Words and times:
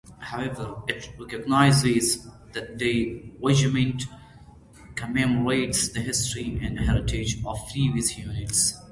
However, 0.17 0.81
it 0.87 1.13
recognizes 1.19 2.27
that 2.53 2.79
the 2.79 3.23
Regiment 3.39 4.01
commemorates 4.95 5.89
the 5.89 5.99
history 5.99 6.59
and 6.63 6.79
heritage 6.79 7.37
of 7.45 7.59
previous 7.71 8.17
units. 8.17 8.79